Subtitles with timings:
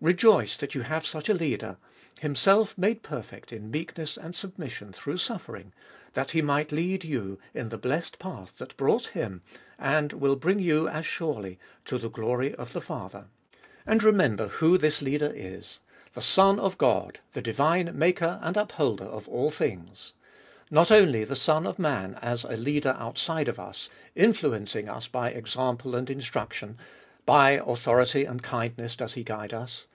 [0.00, 1.76] Rejoice that you have such a Leader,
[2.20, 5.72] Himself made perfect in meekness and submission through suffering,
[6.12, 9.42] that He might lead you in the blessed path that brought Him,
[9.76, 13.24] and will bring you as surely, to the glory of the Father.
[13.84, 15.80] And remember who this Leader is—
[16.14, 20.12] the Son of God, the divine Maker and Upholder of all things.
[20.70, 25.30] Not only the Son of Man as a Leader outside of us, influencing us by
[25.30, 26.78] example and instruction,
[27.26, 29.86] by authority and kindness does He guide us.